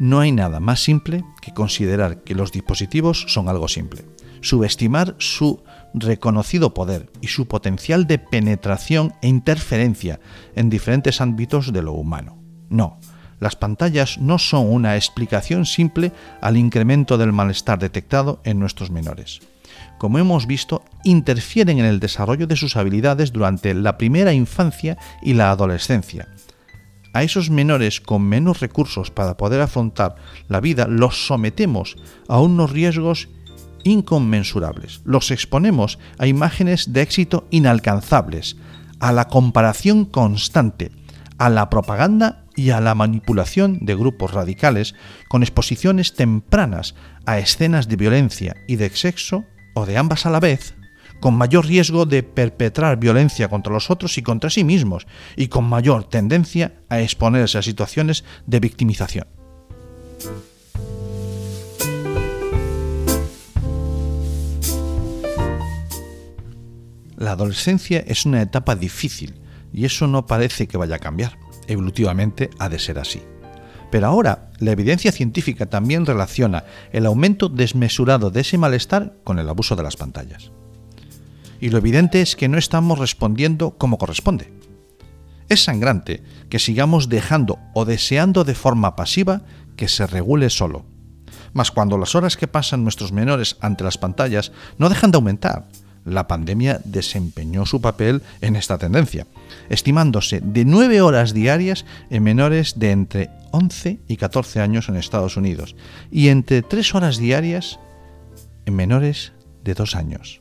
No 0.00 0.20
hay 0.20 0.32
nada 0.32 0.60
más 0.60 0.82
simple 0.82 1.26
que 1.42 1.52
considerar 1.52 2.24
que 2.24 2.34
los 2.34 2.52
dispositivos 2.52 3.26
son 3.28 3.50
algo 3.50 3.68
simple, 3.68 4.06
subestimar 4.40 5.14
su 5.18 5.62
reconocido 5.92 6.72
poder 6.72 7.12
y 7.20 7.26
su 7.26 7.46
potencial 7.46 8.06
de 8.06 8.18
penetración 8.18 9.12
e 9.20 9.28
interferencia 9.28 10.18
en 10.56 10.70
diferentes 10.70 11.20
ámbitos 11.20 11.74
de 11.74 11.82
lo 11.82 11.92
humano. 11.92 12.38
No, 12.70 12.98
las 13.40 13.56
pantallas 13.56 14.16
no 14.16 14.38
son 14.38 14.72
una 14.72 14.96
explicación 14.96 15.66
simple 15.66 16.12
al 16.40 16.56
incremento 16.56 17.18
del 17.18 17.32
malestar 17.32 17.78
detectado 17.78 18.40
en 18.44 18.58
nuestros 18.58 18.90
menores. 18.90 19.40
Como 19.98 20.18
hemos 20.18 20.46
visto, 20.46 20.82
interfieren 21.04 21.78
en 21.78 21.84
el 21.84 22.00
desarrollo 22.00 22.46
de 22.46 22.56
sus 22.56 22.74
habilidades 22.76 23.32
durante 23.32 23.74
la 23.74 23.98
primera 23.98 24.32
infancia 24.32 24.96
y 25.20 25.34
la 25.34 25.50
adolescencia, 25.50 26.26
a 27.12 27.22
esos 27.22 27.50
menores 27.50 28.00
con 28.00 28.22
menos 28.22 28.60
recursos 28.60 29.10
para 29.10 29.36
poder 29.36 29.60
afrontar 29.60 30.16
la 30.48 30.60
vida 30.60 30.86
los 30.86 31.26
sometemos 31.26 31.96
a 32.28 32.40
unos 32.40 32.70
riesgos 32.70 33.28
inconmensurables, 33.84 35.00
los 35.04 35.30
exponemos 35.30 35.98
a 36.18 36.26
imágenes 36.26 36.92
de 36.92 37.02
éxito 37.02 37.46
inalcanzables, 37.50 38.56
a 39.00 39.12
la 39.12 39.28
comparación 39.28 40.04
constante, 40.04 40.92
a 41.38 41.48
la 41.48 41.70
propaganda 41.70 42.44
y 42.54 42.70
a 42.70 42.80
la 42.80 42.94
manipulación 42.94 43.78
de 43.80 43.94
grupos 43.94 44.32
radicales 44.32 44.94
con 45.28 45.42
exposiciones 45.42 46.14
tempranas 46.14 46.94
a 47.24 47.38
escenas 47.38 47.88
de 47.88 47.96
violencia 47.96 48.56
y 48.68 48.76
de 48.76 48.90
sexo 48.90 49.44
o 49.74 49.86
de 49.86 49.96
ambas 49.96 50.26
a 50.26 50.30
la 50.30 50.40
vez 50.40 50.74
con 51.20 51.34
mayor 51.34 51.66
riesgo 51.66 52.06
de 52.06 52.22
perpetrar 52.22 52.98
violencia 52.98 53.48
contra 53.48 53.72
los 53.72 53.90
otros 53.90 54.16
y 54.18 54.22
contra 54.22 54.50
sí 54.50 54.64
mismos, 54.64 55.06
y 55.36 55.48
con 55.48 55.64
mayor 55.64 56.04
tendencia 56.04 56.80
a 56.88 57.00
exponerse 57.00 57.58
a 57.58 57.62
situaciones 57.62 58.24
de 58.46 58.60
victimización. 58.60 59.26
La 67.16 67.32
adolescencia 67.32 68.02
es 68.06 68.24
una 68.24 68.40
etapa 68.40 68.74
difícil 68.74 69.34
y 69.74 69.84
eso 69.84 70.06
no 70.06 70.26
parece 70.26 70.66
que 70.66 70.78
vaya 70.78 70.96
a 70.96 71.00
cambiar. 71.00 71.38
Evolutivamente 71.66 72.48
ha 72.58 72.70
de 72.70 72.78
ser 72.78 72.98
así. 72.98 73.22
Pero 73.90 74.06
ahora 74.06 74.50
la 74.58 74.70
evidencia 74.70 75.12
científica 75.12 75.66
también 75.66 76.06
relaciona 76.06 76.64
el 76.92 77.04
aumento 77.04 77.50
desmesurado 77.50 78.30
de 78.30 78.40
ese 78.40 78.56
malestar 78.56 79.16
con 79.22 79.38
el 79.38 79.50
abuso 79.50 79.76
de 79.76 79.82
las 79.82 79.96
pantallas 79.96 80.50
y 81.60 81.70
lo 81.70 81.78
evidente 81.78 82.22
es 82.22 82.36
que 82.36 82.48
no 82.48 82.58
estamos 82.58 82.98
respondiendo 82.98 83.76
como 83.76 83.98
corresponde. 83.98 84.52
Es 85.48 85.64
sangrante 85.64 86.22
que 86.48 86.58
sigamos 86.58 87.08
dejando 87.08 87.58
o 87.74 87.84
deseando 87.84 88.44
de 88.44 88.54
forma 88.54 88.96
pasiva 88.96 89.42
que 89.76 89.88
se 89.88 90.06
regule 90.06 90.48
solo. 90.50 90.84
Mas 91.52 91.70
cuando 91.70 91.98
las 91.98 92.14
horas 92.14 92.36
que 92.36 92.46
pasan 92.46 92.84
nuestros 92.84 93.12
menores 93.12 93.56
ante 93.60 93.84
las 93.84 93.98
pantallas 93.98 94.52
no 94.78 94.88
dejan 94.88 95.10
de 95.10 95.16
aumentar, 95.16 95.66
la 96.04 96.28
pandemia 96.28 96.80
desempeñó 96.84 97.66
su 97.66 97.80
papel 97.80 98.22
en 98.40 98.56
esta 98.56 98.78
tendencia, 98.78 99.26
estimándose 99.68 100.40
de 100.40 100.64
9 100.64 101.02
horas 101.02 101.34
diarias 101.34 101.84
en 102.08 102.22
menores 102.22 102.78
de 102.78 102.92
entre 102.92 103.30
11 103.50 104.00
y 104.06 104.16
14 104.16 104.60
años 104.60 104.88
en 104.88 104.96
Estados 104.96 105.36
Unidos 105.36 105.76
y 106.10 106.28
entre 106.28 106.62
3 106.62 106.94
horas 106.94 107.18
diarias 107.18 107.80
en 108.66 108.76
menores 108.76 109.32
de 109.62 109.74
2 109.74 109.96
años. 109.96 110.39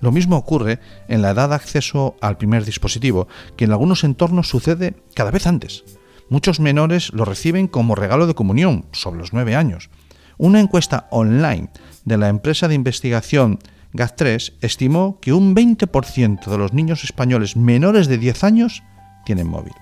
Lo 0.00 0.12
mismo 0.12 0.36
ocurre 0.36 0.80
en 1.08 1.22
la 1.22 1.30
edad 1.30 1.50
de 1.50 1.54
acceso 1.54 2.16
al 2.20 2.38
primer 2.38 2.64
dispositivo, 2.64 3.28
que 3.56 3.64
en 3.64 3.72
algunos 3.72 4.04
entornos 4.04 4.48
sucede 4.48 4.94
cada 5.14 5.30
vez 5.30 5.46
antes. 5.46 5.84
Muchos 6.28 6.60
menores 6.60 7.12
lo 7.12 7.24
reciben 7.24 7.66
como 7.66 7.94
regalo 7.94 8.26
de 8.26 8.34
comunión, 8.34 8.86
sobre 8.92 9.18
los 9.18 9.32
nueve 9.32 9.56
años, 9.56 9.90
Una 10.38 10.60
encuesta 10.60 11.06
online 11.10 11.68
de 12.06 12.16
la 12.16 12.28
empresa 12.28 12.66
de 12.66 12.74
investigación 12.74 13.58
GAT3 13.92 14.54
estimó 14.62 15.18
que 15.20 15.34
un 15.34 15.54
20% 15.54 16.46
de 16.46 16.58
los 16.58 16.72
niños 16.72 17.04
españoles 17.04 17.56
menores 17.56 18.06
de 18.06 18.16
10 18.16 18.44
años 18.44 18.82
tienen 19.26 19.48
móvil. 19.48 19.74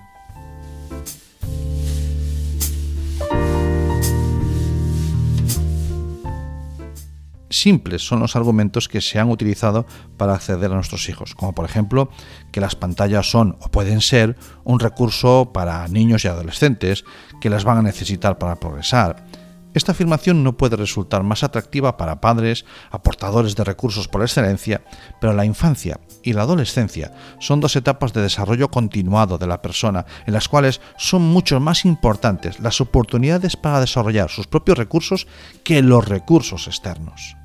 Simples 7.49 8.01
son 8.01 8.19
los 8.19 8.35
argumentos 8.35 8.87
que 8.87 9.01
se 9.01 9.19
han 9.19 9.29
utilizado 9.29 9.85
para 10.17 10.33
acceder 10.33 10.71
a 10.71 10.75
nuestros 10.75 11.09
hijos, 11.09 11.35
como 11.35 11.53
por 11.53 11.65
ejemplo 11.65 12.09
que 12.51 12.61
las 12.61 12.75
pantallas 12.75 13.29
son 13.29 13.57
o 13.61 13.69
pueden 13.69 14.01
ser 14.01 14.37
un 14.63 14.79
recurso 14.79 15.51
para 15.53 15.87
niños 15.87 16.25
y 16.25 16.27
adolescentes 16.27 17.05
que 17.41 17.49
las 17.49 17.63
van 17.63 17.77
a 17.77 17.81
necesitar 17.81 18.37
para 18.37 18.59
progresar. 18.59 19.28
Esta 19.73 19.91
afirmación 19.91 20.43
no 20.43 20.57
puede 20.57 20.75
resultar 20.75 21.23
más 21.23 21.43
atractiva 21.43 21.95
para 21.95 22.21
padres, 22.21 22.65
aportadores 22.89 23.55
de 23.55 23.63
recursos 23.63 24.07
por 24.07 24.21
excelencia, 24.21 24.81
pero 25.21 25.33
la 25.33 25.45
infancia 25.45 25.99
y 26.23 26.33
la 26.33 26.41
adolescencia 26.41 27.13
son 27.39 27.59
dos 27.59 27.75
etapas 27.75 28.13
de 28.13 28.21
desarrollo 28.21 28.69
continuado 28.69 29.37
de 29.37 29.47
la 29.47 29.61
persona 29.61 30.05
en 30.25 30.33
las 30.33 30.49
cuales 30.49 30.81
son 30.97 31.21
mucho 31.21 31.59
más 31.59 31.85
importantes 31.85 32.59
las 32.59 32.81
oportunidades 32.81 33.55
para 33.55 33.79
desarrollar 33.79 34.29
sus 34.29 34.47
propios 34.47 34.77
recursos 34.77 35.27
que 35.63 35.81
los 35.81 36.07
recursos 36.07 36.67
externos 36.67 37.35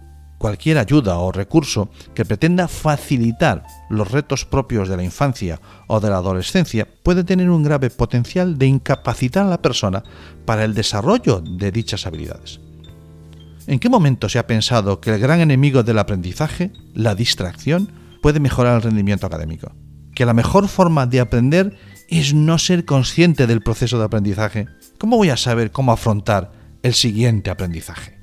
cualquier 0.45 0.77
ayuda 0.77 1.17
o 1.21 1.33
recurso 1.33 1.89
que 2.13 2.27
pretenda 2.27 2.69
facilitar 2.69 3.65
los 3.89 4.11
retos 4.11 4.45
propios 4.45 4.91
de 4.91 4.99
la 4.99 5.03
infancia 5.03 5.59
o 5.87 6.01
de 6.01 6.11
la 6.11 6.19
adolescencia 6.19 6.87
puede 7.03 7.25
tener 7.25 7.49
un 7.49 7.63
grave 7.63 7.89
potencial 7.89 8.59
de 8.59 8.67
incapacitar 8.67 9.47
a 9.47 9.49
la 9.49 9.63
persona 9.63 10.03
para 10.45 10.65
el 10.65 10.75
desarrollo 10.75 11.41
de 11.41 11.73
dichas 11.73 12.07
habilidades. 12.07 12.61
¿En 13.67 13.79
qué 13.79 13.89
momento 13.89 14.29
se 14.29 14.39
ha 14.39 14.47
pensado 14.47 15.01
que 15.01 15.15
el 15.15 15.19
gran 15.19 15.41
enemigo 15.41 15.83
del 15.83 15.99
aprendizaje, 15.99 16.73
la 16.93 17.15
distracción, 17.15 17.91
puede 18.21 18.39
mejorar 18.39 18.77
el 18.77 18.83
rendimiento 18.83 19.27
académico? 19.27 19.73
Que 20.15 20.27
la 20.27 20.35
mejor 20.35 20.69
forma 20.69 21.07
de 21.07 21.21
aprender 21.21 21.75
es 22.11 22.35
no 22.35 22.59
ser 22.59 22.85
consciente 22.85 23.47
del 23.47 23.63
proceso 23.63 23.99
de 23.99 24.05
aprendizaje. 24.05 24.69
¿Cómo 24.99 25.17
voy 25.17 25.31
a 25.31 25.39
saber 25.39 25.71
cómo 25.71 25.91
afrontar 25.91 26.53
el 26.83 26.93
siguiente 26.93 27.49
aprendizaje? 27.49 28.14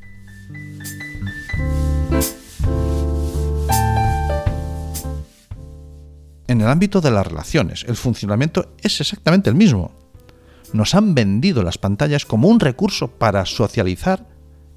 En 6.51 6.59
el 6.59 6.67
ámbito 6.67 6.99
de 6.99 7.11
las 7.11 7.25
relaciones, 7.25 7.85
el 7.87 7.95
funcionamiento 7.95 8.73
es 8.81 8.99
exactamente 8.99 9.49
el 9.49 9.55
mismo. 9.55 9.93
Nos 10.73 10.95
han 10.95 11.15
vendido 11.15 11.63
las 11.63 11.77
pantallas 11.77 12.25
como 12.25 12.49
un 12.49 12.59
recurso 12.59 13.07
para 13.07 13.45
socializar 13.45 14.27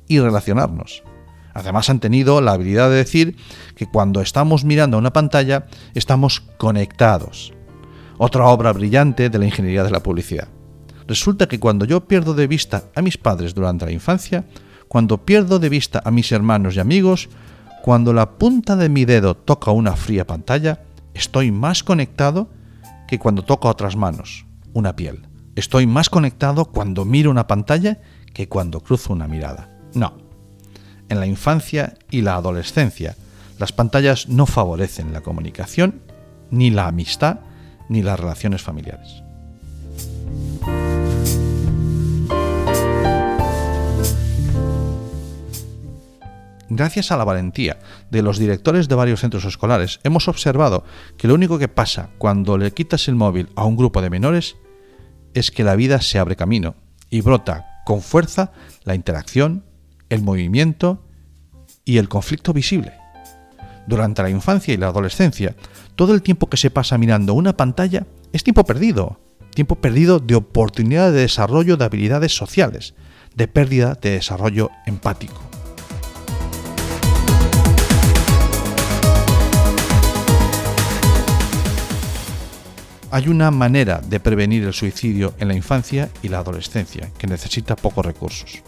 y 0.07 0.21
relacionarnos. 0.21 1.03
Además 1.53 1.91
han 1.91 1.99
tenido 1.99 2.41
la 2.41 2.53
habilidad 2.53 2.91
de 2.91 2.97
decir 2.99 3.37
que 3.75 3.87
cuando 3.87 4.21
estamos 4.21 4.63
mirando 4.63 4.99
una 4.99 5.13
pantalla 5.13 5.67
estamos 5.97 6.43
conectados. 6.59 7.53
Otra 8.19 8.47
obra 8.47 8.73
brillante 8.73 9.29
de 9.29 9.39
la 9.41 9.47
ingeniería 9.47 9.83
de 9.83 9.91
la 9.91 10.01
publicidad. 10.01 10.47
Resulta 11.09 11.49
que 11.49 11.59
cuando 11.59 11.87
yo 11.87 12.07
pierdo 12.07 12.35
de 12.35 12.47
vista 12.47 12.85
a 12.95 13.03
mis 13.03 13.19
padres 13.19 13.53
durante 13.53 13.85
la 13.85 13.91
infancia, 13.91 14.45
cuando 14.87 15.27
pierdo 15.27 15.59
de 15.59 15.71
vista 15.71 16.01
a 16.05 16.13
mis 16.13 16.31
hermanos 16.31 16.77
y 16.77 16.79
amigos, 16.79 17.29
cuando 17.83 18.13
la 18.13 18.39
punta 18.39 18.77
de 18.77 18.89
mi 18.89 19.05
dedo 19.05 19.35
toca 19.37 19.73
una 19.73 19.97
fría 19.97 20.25
pantalla, 20.25 20.85
Estoy 21.15 21.53
más 21.53 21.83
conectado 21.83 22.51
que 23.07 23.19
cuando 23.19 23.45
toco 23.45 23.69
otras 23.69 23.97
manos, 23.97 24.47
una 24.73 24.97
piel. 24.97 25.29
Estoy 25.55 25.87
más 25.87 26.11
conectado 26.11 26.67
cuando 26.67 27.05
miro 27.05 27.31
una 27.31 27.47
pantalla 27.47 28.01
que 28.35 28.49
cuando 28.49 28.81
cruzo 28.81 29.13
una 29.13 29.29
mirada. 29.29 29.71
No. 29.95 30.19
En 31.09 31.21
la 31.21 31.27
infancia 31.27 31.95
y 32.11 32.23
la 32.23 32.35
adolescencia, 32.35 33.17
las 33.59 33.73
pantallas 33.73 34.29
no 34.29 34.47
favorecen 34.47 35.13
la 35.13 35.21
comunicación, 35.21 36.03
ni 36.51 36.71
la 36.71 36.89
amistad, 36.89 37.39
ni 37.89 38.03
las 38.03 38.19
relaciones 38.19 38.63
familiares. 38.63 39.23
Gracias 46.77 47.13
a 47.13 47.17
la 47.17 47.23
valentía 47.23 47.79
de 48.11 48.23
los 48.23 48.37
directores 48.37 48.89
de 48.89 48.97
varios 48.97 49.21
centros 49.21 49.45
escolares, 49.45 50.01
hemos 50.03 50.27
observado 50.27 50.83
que 51.17 51.29
lo 51.29 51.35
único 51.35 51.57
que 51.57 51.69
pasa 51.69 52.11
cuando 52.19 52.59
le 52.59 52.73
quitas 52.73 53.07
el 53.07 53.15
móvil 53.15 53.49
a 53.55 53.65
un 53.65 53.77
grupo 53.77 54.03
de 54.03 54.11
menores 54.11 54.57
es 55.35 55.53
que 55.53 55.63
la 55.63 55.77
vida 55.77 56.01
se 56.01 56.19
abre 56.19 56.35
camino 56.35 56.75
y 57.11 57.21
brota 57.21 57.67
con 57.87 58.03
fuerza 58.03 58.51
la 58.83 58.97
interacción, 58.97 59.65
el 60.09 60.23
movimiento 60.23 61.07
y 61.85 61.99
el 61.99 62.09
conflicto 62.09 62.53
visible. 62.53 62.95
Durante 63.87 64.23
la 64.23 64.31
infancia 64.31 64.75
y 64.75 64.77
la 64.77 64.89
adolescencia, 64.89 65.55
todo 65.95 66.13
el 66.13 66.23
tiempo 66.23 66.49
que 66.49 66.57
se 66.57 66.71
pasa 66.71 66.99
mirando 66.99 67.35
una 67.35 67.57
pantalla 67.57 68.05
es 68.33 68.43
tiempo 68.43 68.65
perdido, 68.65 69.21
tiempo 69.55 69.77
perdido 69.77 70.19
de 70.19 70.35
oportunidad 70.35 71.13
de 71.13 71.21
desarrollo 71.21 71.77
de 71.77 71.85
habilidades 71.85 72.37
sociales, 72.37 72.95
de 73.37 73.47
pérdida 73.47 73.95
de 73.95 74.11
desarrollo 74.11 74.71
empático. 74.87 75.54
Hay 83.15 83.29
una 83.29 83.53
manera 83.53 84.01
de 84.01 84.19
prevenir 84.19 84.65
el 84.65 84.73
suicidio 84.73 85.35
en 85.39 85.47
la 85.47 85.55
infancia 85.55 86.11
y 86.21 86.29
la 86.31 86.41
adolescencia 86.41 87.13
que 87.17 87.29
necesita 87.29 87.77
pocos 87.77 88.05
recursos. 88.05 88.65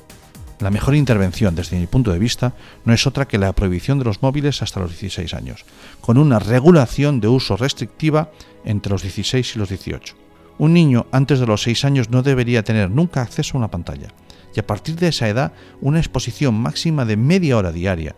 La 0.60 0.70
mejor 0.70 0.94
intervención 0.94 1.56
desde 1.56 1.76
mi 1.76 1.88
punto 1.88 2.12
de 2.12 2.20
vista 2.20 2.54
no 2.84 2.92
es 2.92 3.08
otra 3.08 3.26
que 3.26 3.38
la 3.38 3.52
prohibición 3.52 3.98
de 3.98 4.04
los 4.04 4.22
móviles 4.22 4.62
hasta 4.62 4.78
los 4.78 4.90
16 4.90 5.34
años, 5.34 5.64
con 6.00 6.16
una 6.16 6.38
regulación 6.38 7.18
de 7.18 7.26
uso 7.26 7.56
restrictiva 7.56 8.30
entre 8.64 8.92
los 8.92 9.02
16 9.02 9.56
y 9.56 9.58
los 9.58 9.68
18. 9.68 10.14
Un 10.58 10.74
niño 10.74 11.06
antes 11.10 11.40
de 11.40 11.46
los 11.46 11.62
6 11.62 11.84
años 11.84 12.10
no 12.10 12.22
debería 12.22 12.62
tener 12.62 12.88
nunca 12.88 13.22
acceso 13.22 13.56
a 13.56 13.58
una 13.58 13.72
pantalla, 13.72 14.14
y 14.54 14.60
a 14.60 14.66
partir 14.68 14.94
de 14.94 15.08
esa 15.08 15.28
edad 15.28 15.54
una 15.80 15.98
exposición 15.98 16.54
máxima 16.54 17.04
de 17.04 17.16
media 17.16 17.56
hora 17.56 17.72
diaria, 17.72 18.14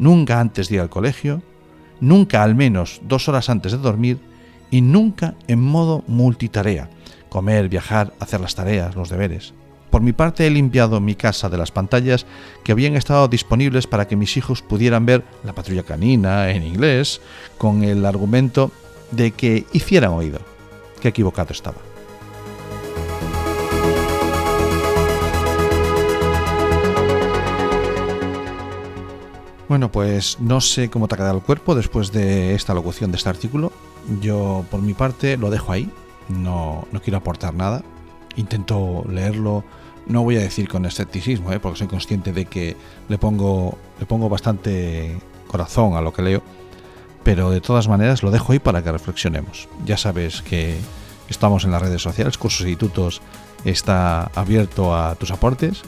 nunca 0.00 0.40
antes 0.40 0.68
de 0.68 0.74
ir 0.74 0.80
al 0.80 0.90
colegio, 0.90 1.44
nunca 2.00 2.42
al 2.42 2.56
menos 2.56 3.00
dos 3.04 3.28
horas 3.28 3.48
antes 3.48 3.70
de 3.70 3.78
dormir 3.78 4.29
y 4.70 4.80
nunca 4.80 5.34
en 5.48 5.60
modo 5.60 6.04
multitarea, 6.06 6.88
comer, 7.28 7.68
viajar, 7.68 8.12
hacer 8.20 8.40
las 8.40 8.54
tareas, 8.54 8.96
los 8.96 9.08
deberes. 9.08 9.54
Por 9.90 10.02
mi 10.02 10.12
parte 10.12 10.46
he 10.46 10.50
limpiado 10.50 11.00
mi 11.00 11.16
casa 11.16 11.48
de 11.48 11.58
las 11.58 11.72
pantallas 11.72 12.24
que 12.62 12.72
habían 12.72 12.94
estado 12.94 13.26
disponibles 13.26 13.88
para 13.88 14.06
que 14.06 14.14
mis 14.16 14.36
hijos 14.36 14.62
pudieran 14.62 15.04
ver 15.04 15.24
la 15.42 15.52
patrulla 15.52 15.82
canina 15.82 16.50
en 16.50 16.62
inglés 16.62 17.20
con 17.58 17.82
el 17.82 18.06
argumento 18.06 18.70
de 19.10 19.32
que 19.32 19.66
hicieran 19.72 20.12
oído. 20.12 20.40
Qué 21.00 21.08
equivocado 21.08 21.52
estaba. 21.52 21.78
Bueno, 29.70 29.92
pues 29.92 30.38
no 30.40 30.60
sé 30.60 30.90
cómo 30.90 31.06
te 31.06 31.14
ha 31.14 31.18
quedado 31.18 31.36
el 31.36 31.44
cuerpo 31.44 31.76
después 31.76 32.10
de 32.10 32.54
esta 32.54 32.74
locución 32.74 33.12
de 33.12 33.16
este 33.16 33.28
artículo. 33.28 33.72
Yo, 34.20 34.64
por 34.70 34.82
mi 34.82 34.94
parte, 34.94 35.36
lo 35.36 35.50
dejo 35.50 35.72
ahí. 35.72 35.90
No, 36.28 36.86
no 36.92 37.00
quiero 37.00 37.18
aportar 37.18 37.54
nada. 37.54 37.82
Intento 38.36 39.04
leerlo. 39.08 39.64
No 40.06 40.22
voy 40.22 40.36
a 40.36 40.40
decir 40.40 40.68
con 40.68 40.86
escepticismo, 40.86 41.52
¿eh? 41.52 41.60
porque 41.60 41.78
soy 41.78 41.86
consciente 41.86 42.32
de 42.32 42.46
que 42.46 42.76
le 43.08 43.18
pongo, 43.18 43.78
le 43.98 44.06
pongo 44.06 44.28
bastante 44.28 45.18
corazón 45.46 45.94
a 45.94 46.00
lo 46.00 46.12
que 46.12 46.22
leo. 46.22 46.42
Pero 47.22 47.50
de 47.50 47.60
todas 47.60 47.86
maneras 47.86 48.22
lo 48.22 48.30
dejo 48.30 48.52
ahí 48.52 48.58
para 48.58 48.82
que 48.82 48.90
reflexionemos. 48.90 49.68
Ya 49.84 49.96
sabes 49.96 50.42
que 50.42 50.78
estamos 51.28 51.64
en 51.64 51.70
las 51.70 51.82
redes 51.82 52.02
sociales, 52.02 52.38
Cursos 52.38 52.66
y 52.66 52.76
Tutos 52.76 53.20
está 53.64 54.30
abierto 54.34 54.96
a 54.96 55.14
tus 55.16 55.30
aportes 55.30 55.82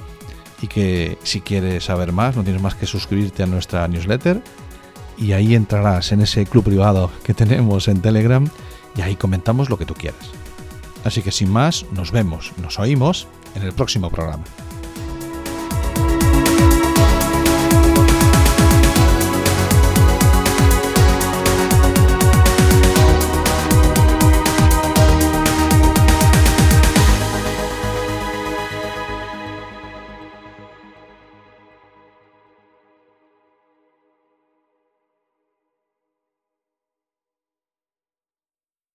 y 0.61 0.69
que 0.69 1.19
si 1.23 1.41
quieres 1.41 1.85
saber 1.85 2.13
más 2.13 2.37
no 2.37 2.45
tienes 2.45 2.63
más 2.63 2.75
que 2.75 2.87
suscribirte 2.87 3.43
a 3.43 3.47
nuestra 3.47 3.89
newsletter 3.89 4.43
y 5.17 5.33
ahí 5.33 5.55
entrarás 5.55 6.13
en 6.13 6.21
ese 6.21 6.47
club 6.47 6.65
privado 6.65 7.11
que 7.25 7.35
tenemos 7.35 7.89
en 7.89 8.01
Telegram 8.01 8.49
y 8.97 9.01
ahí 9.01 9.17
comentamos 9.17 9.71
lo 9.71 9.79
que 9.79 9.87
tú 9.87 9.95
quieras. 9.95 10.31
Así 11.05 11.23
que 11.23 11.33
sin 11.33 11.51
más, 11.51 11.87
nos 11.93 12.13
vemos, 12.13 12.53
nos 12.61 12.79
oímos 12.79 13.27
en 13.55 13.63
el 13.63 13.73
próximo 13.73 14.11
programa. 14.11 14.45